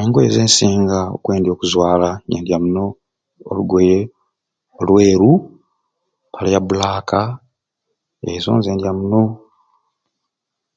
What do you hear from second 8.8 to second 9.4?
munoo.